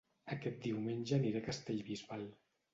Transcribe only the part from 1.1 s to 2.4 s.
aniré a Castellbisbal